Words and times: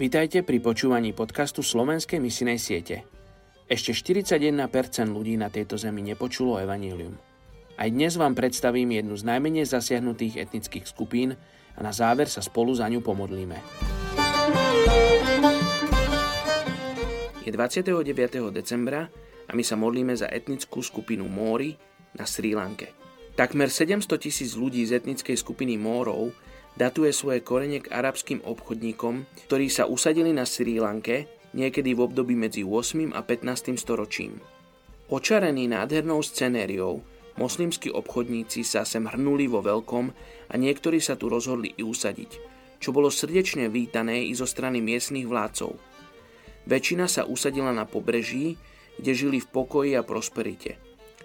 Vítajte 0.00 0.40
pri 0.40 0.64
počúvaní 0.64 1.12
podcastu 1.12 1.60
Slovenskej 1.60 2.24
misinej 2.24 2.56
siete. 2.56 3.04
Ešte 3.68 3.92
41% 3.92 4.56
ľudí 5.12 5.36
na 5.36 5.52
tejto 5.52 5.76
zemi 5.76 6.00
nepočulo 6.00 6.56
evanílium. 6.56 7.20
Aj 7.76 7.84
dnes 7.84 8.16
vám 8.16 8.32
predstavím 8.32 8.96
jednu 8.96 9.12
z 9.20 9.28
najmenej 9.28 9.68
zasiahnutých 9.68 10.40
etnických 10.40 10.88
skupín 10.88 11.36
a 11.76 11.80
na 11.84 11.92
záver 11.92 12.32
sa 12.32 12.40
spolu 12.40 12.72
za 12.72 12.88
ňu 12.88 13.04
pomodlíme. 13.04 13.60
Je 17.44 17.52
29. 17.52 17.92
decembra 18.56 19.04
a 19.44 19.52
my 19.52 19.60
sa 19.60 19.76
modlíme 19.76 20.16
za 20.16 20.32
etnickú 20.32 20.80
skupinu 20.80 21.28
Móry 21.28 21.76
na 22.16 22.24
Sri 22.24 22.56
Lanke. 22.56 22.96
Takmer 23.36 23.68
700 23.68 24.16
tisíc 24.16 24.56
ľudí 24.56 24.80
z 24.80 24.96
etnickej 24.96 25.36
skupiny 25.36 25.76
Mórov 25.76 26.32
datuje 26.78 27.10
svoje 27.14 27.40
korene 27.42 27.82
k 27.82 27.90
arabským 27.90 28.42
obchodníkom, 28.46 29.26
ktorí 29.48 29.66
sa 29.70 29.86
usadili 29.88 30.30
na 30.30 30.46
Sri 30.46 30.78
Lanke 30.78 31.26
niekedy 31.54 31.94
v 31.94 32.06
období 32.06 32.38
medzi 32.38 32.62
8. 32.62 33.10
a 33.10 33.20
15. 33.26 33.74
storočím. 33.74 34.38
Očarení 35.10 35.66
nádhernou 35.66 36.22
scenériou, 36.22 37.02
moslimskí 37.34 37.90
obchodníci 37.90 38.62
sa 38.62 38.86
sem 38.86 39.02
hrnuli 39.02 39.50
vo 39.50 39.58
veľkom 39.58 40.06
a 40.50 40.54
niektorí 40.54 41.02
sa 41.02 41.18
tu 41.18 41.26
rozhodli 41.26 41.74
i 41.74 41.82
usadiť, 41.82 42.30
čo 42.78 42.94
bolo 42.94 43.10
srdečne 43.10 43.66
vítané 43.66 44.22
i 44.30 44.32
zo 44.38 44.46
strany 44.46 44.78
miestnych 44.78 45.26
vládcov. 45.26 45.74
Väčšina 46.70 47.10
sa 47.10 47.26
usadila 47.26 47.74
na 47.74 47.88
pobreží, 47.88 48.54
kde 49.02 49.12
žili 49.16 49.38
v 49.42 49.50
pokoji 49.50 49.98
a 49.98 50.06
prosperite. 50.06 50.78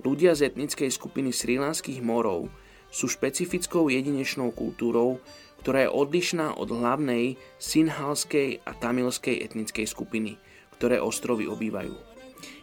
Ľudia 0.00 0.32
z 0.32 0.54
etnickej 0.54 0.88
skupiny 0.88 1.34
srílanských 1.34 2.00
morov 2.00 2.48
sú 2.96 3.12
špecifickou 3.12 3.92
jedinečnou 3.92 4.56
kultúrou, 4.56 5.20
ktorá 5.60 5.84
je 5.84 5.90
odlišná 5.92 6.56
od 6.56 6.72
hlavnej 6.72 7.36
sinhalskej 7.60 8.64
a 8.64 8.72
tamilskej 8.72 9.44
etnickej 9.44 9.84
skupiny, 9.84 10.40
ktoré 10.80 10.96
ostrovy 10.96 11.44
obývajú. 11.44 11.92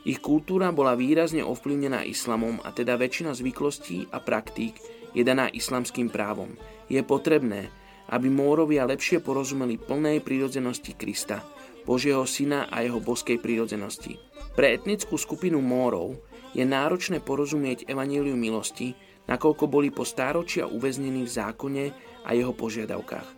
Ich 0.09 0.17
kultúra 0.25 0.73
bola 0.73 0.97
výrazne 0.97 1.45
ovplyvnená 1.45 2.01
islamom 2.09 2.57
a 2.65 2.73
teda 2.73 2.97
väčšina 2.97 3.37
zvyklostí 3.37 4.09
a 4.09 4.17
praktík 4.17 4.73
je 5.13 5.21
daná 5.21 5.53
islamským 5.53 6.09
právom. 6.09 6.57
Je 6.89 6.99
potrebné, 7.05 7.69
aby 8.09 8.27
Mórovia 8.27 8.89
lepšie 8.89 9.21
porozumeli 9.21 9.77
plnej 9.77 10.25
prírodzenosti 10.25 10.97
Krista, 10.97 11.45
Božieho 11.85 12.25
syna 12.25 12.71
a 12.73 12.81
jeho 12.81 12.97
boskej 13.03 13.37
prírodzenosti. 13.37 14.17
Pre 14.57 14.67
etnickú 14.71 15.15
skupinu 15.19 15.59
Mórov 15.59 16.19
je 16.55 16.63
náročné 16.63 17.19
porozumieť 17.19 17.89
evaníliu 17.89 18.35
milosti, 18.35 18.95
nakoľko 19.27 19.65
boli 19.69 19.89
po 19.89 20.03
stáročia 20.03 20.67
uväznení 20.67 21.23
v 21.23 21.31
zákone 21.31 21.85
a 22.23 22.29
jeho 22.35 22.51
požiadavkách. 22.51 23.29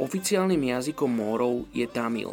Oficiálnym 0.00 0.72
jazykom 0.72 1.12
Mórov 1.12 1.68
je 1.76 1.84
Tamil, 1.84 2.32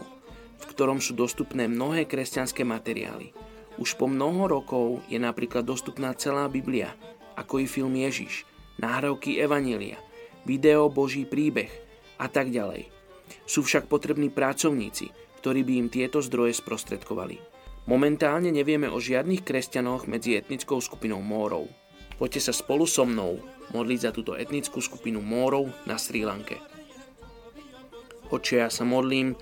v 0.57 0.65
ktorom 0.71 1.03
sú 1.03 1.13
dostupné 1.13 1.67
mnohé 1.67 2.07
kresťanské 2.07 2.63
materiály. 2.63 3.35
Už 3.77 3.93
po 3.99 4.09
mnoho 4.09 4.49
rokov 4.49 5.05
je 5.11 5.19
napríklad 5.21 5.61
dostupná 5.67 6.15
celá 6.17 6.49
Biblia, 6.49 6.95
ako 7.37 7.61
i 7.61 7.69
film 7.69 7.93
Ježiš, 7.93 8.47
náhrávky 8.81 9.37
Evanília, 9.37 10.01
video 10.47 10.89
Boží 10.89 11.27
príbeh 11.27 11.69
a 12.17 12.25
tak 12.25 12.49
ďalej. 12.49 12.89
Sú 13.45 13.61
však 13.61 13.91
potrební 13.91 14.31
pracovníci, 14.31 15.11
ktorí 15.43 15.61
by 15.61 15.73
im 15.77 15.87
tieto 15.93 16.23
zdroje 16.23 16.57
sprostredkovali. 16.57 17.37
Momentálne 17.87 18.51
nevieme 18.51 18.91
o 18.91 18.99
žiadnych 18.99 19.45
kresťanoch 19.47 20.11
medzi 20.11 20.35
etnickou 20.35 20.81
skupinou 20.81 21.21
Mórov. 21.23 21.71
Poďte 22.17 22.49
sa 22.49 22.53
spolu 22.53 22.89
so 22.89 23.05
mnou 23.05 23.37
modliť 23.77 23.99
za 24.09 24.11
túto 24.11 24.33
etnickú 24.33 24.81
skupinu 24.81 25.21
Mórov 25.21 25.69
na 25.85 26.01
Sri 26.01 26.25
Lanke. 26.25 26.57
Oče, 28.33 28.65
ja 28.65 28.69
sa 28.73 28.83
modlím 28.83 29.37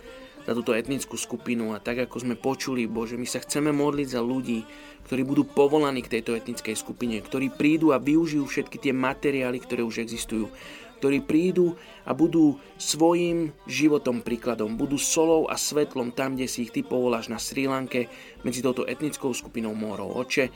za 0.46 0.54
túto 0.54 0.78
etnickú 0.78 1.18
skupinu 1.18 1.74
a 1.74 1.82
tak 1.82 2.06
ako 2.06 2.22
sme 2.22 2.36
počuli, 2.38 2.86
Bože, 2.86 3.18
my 3.18 3.26
sa 3.26 3.42
chceme 3.42 3.74
modliť 3.74 4.08
za 4.14 4.22
ľudí, 4.22 4.62
ktorí 5.10 5.26
budú 5.26 5.48
povolaní 5.48 6.06
k 6.06 6.20
tejto 6.20 6.38
etnickej 6.38 6.78
skupine, 6.78 7.18
ktorí 7.18 7.50
prídu 7.50 7.96
a 7.96 7.98
využijú 7.98 8.46
všetky 8.46 8.78
tie 8.78 8.94
materiály, 8.94 9.58
ktoré 9.58 9.82
už 9.82 10.06
existujú, 10.06 10.52
ktorí 11.02 11.26
prídu 11.26 11.74
a 12.06 12.14
budú 12.14 12.62
svojim 12.78 13.58
životom 13.66 14.22
príkladom, 14.22 14.78
budú 14.78 15.02
solou 15.02 15.50
a 15.50 15.58
svetlom 15.58 16.14
tam, 16.14 16.38
kde 16.38 16.46
si 16.46 16.70
ich 16.70 16.74
ty 16.74 16.86
povoláš 16.86 17.32
na 17.32 17.42
Sri 17.42 17.66
Lanke 17.66 18.06
medzi 18.46 18.62
touto 18.62 18.86
etnickou 18.86 19.34
skupinou 19.34 19.74
Mórov. 19.74 20.14
Oče, 20.14 20.54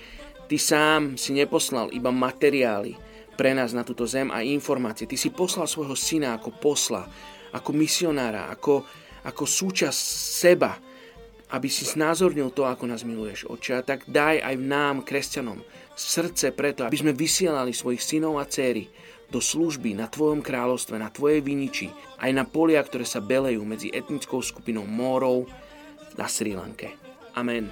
Ty 0.49 0.57
sám 0.57 1.01
si 1.13 1.37
neposlal 1.37 1.93
iba 1.93 2.09
materiály 2.09 2.97
pre 3.37 3.53
nás 3.53 3.69
na 3.71 3.85
túto 3.85 4.09
zem 4.09 4.33
a 4.33 4.41
informácie. 4.41 5.05
Ty 5.05 5.13
si 5.13 5.29
poslal 5.29 5.69
svojho 5.69 5.93
syna 5.93 6.33
ako 6.33 6.57
posla, 6.57 7.05
ako 7.53 7.69
misionára, 7.69 8.49
ako, 8.49 8.81
ako 9.29 9.43
súčasť 9.45 10.01
seba, 10.41 10.73
aby 11.53 11.69
si 11.69 11.85
znázornil 11.85 12.49
to, 12.49 12.65
ako 12.65 12.89
nás 12.89 13.05
miluješ, 13.05 13.45
oče. 13.45 13.85
Tak 13.85 14.09
daj 14.09 14.41
aj 14.41 14.55
nám, 14.57 15.05
kresťanom, 15.05 15.61
srdce 15.93 16.49
preto, 16.49 16.81
aby 16.81 16.97
sme 16.97 17.13
vysielali 17.13 17.69
svojich 17.69 18.01
synov 18.01 18.41
a 18.41 18.49
céry 18.49 18.89
do 19.29 19.37
služby 19.37 19.93
na 19.93 20.09
Tvojom 20.09 20.41
kráľovstve, 20.41 20.97
na 20.97 21.13
Tvojej 21.13 21.45
viniči, 21.45 21.93
aj 22.17 22.31
na 22.33 22.43
polia, 22.49 22.81
ktoré 22.81 23.05
sa 23.05 23.21
belejú 23.21 23.61
medzi 23.61 23.93
etnickou 23.93 24.41
skupinou 24.41 24.89
Mórov 24.89 25.45
na 26.17 26.25
Sri 26.25 26.57
Lanke. 26.57 26.97
Amen. 27.37 27.69